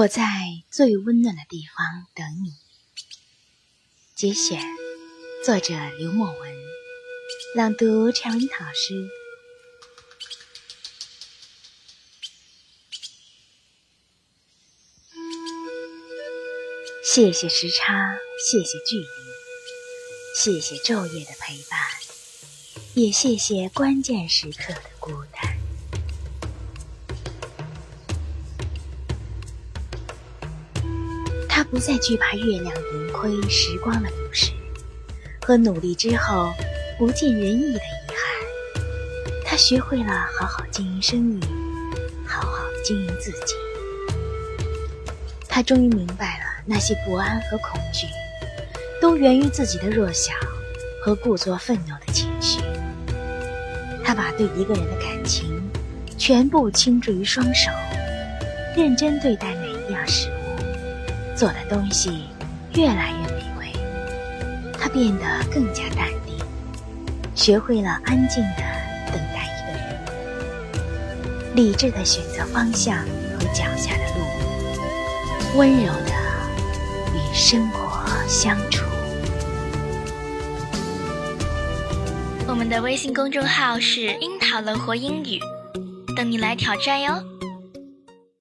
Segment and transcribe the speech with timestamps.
[0.00, 0.24] 我在
[0.70, 2.54] 最温暖的地方等你。
[4.14, 4.58] 节选，
[5.44, 6.56] 作者刘墨文，
[7.54, 9.10] 朗读陈文老师。
[17.04, 18.16] 谢谢时差，
[18.50, 19.06] 谢谢距离，
[20.34, 21.78] 谢谢昼夜的陪伴，
[22.94, 25.49] 也谢谢关键时刻的孤单。
[31.60, 34.50] 他不再惧怕月亮盈亏、时光的流逝
[35.42, 36.50] 和努力之后
[36.98, 38.82] 不尽人意的遗憾。
[39.44, 41.40] 他学会了好好经营生意，
[42.26, 43.54] 好好经营自己。
[45.50, 48.06] 他终于明白了，那些不安和恐惧，
[48.98, 50.32] 都源于自己的弱小
[51.04, 52.62] 和故作愤怒的情绪。
[54.02, 55.60] 他把对一个人的感情
[56.16, 57.70] 全部倾注于双手，
[58.74, 60.39] 认真对待每一样事物。
[61.40, 62.24] 做的东西
[62.74, 63.72] 越来越美味，
[64.78, 66.36] 他变得更加淡定，
[67.34, 68.62] 学会了安静的
[69.06, 76.12] 等待一个人，理智的选择方向和脚下的路，温柔的
[77.14, 78.84] 与生活相处。
[82.46, 85.40] 我们的微信公众号是“樱桃乐活英语”，
[86.14, 87.24] 等你来挑战哟。